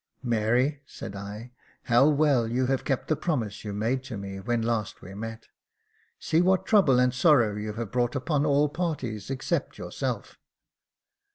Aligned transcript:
"Mary," 0.39 0.81
said 0.87 1.15
I," 1.15 1.51
how 1.83 2.07
well 2.09 2.47
you 2.47 2.65
have 2.65 2.83
kept 2.83 3.07
the 3.07 3.15
promise 3.15 3.63
you 3.63 3.71
made 3.71 4.03
to 4.05 4.17
me 4.17 4.39
when 4.39 4.63
last 4.63 5.03
we 5.03 5.13
met! 5.13 5.49
See 6.19 6.41
what 6.41 6.65
trouble 6.65 6.99
and 6.99 7.13
sorrow 7.13 7.55
you 7.55 7.73
have 7.73 7.91
brought 7.91 8.15
upon 8.15 8.43
all 8.43 8.67
parties 8.67 9.29
except 9.29 9.77
yourself." 9.77 10.39